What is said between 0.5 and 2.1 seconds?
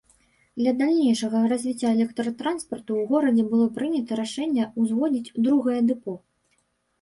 Для далейшага развіцця